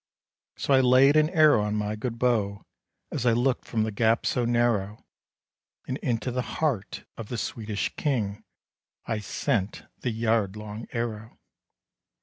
[0.57, 2.63] So I laid an arrow on my good bow,
[3.11, 5.05] As I looked from the gap so narrow;
[5.87, 8.43] And into the heart of the Swedish King
[9.05, 11.37] I sent the yard long arrow.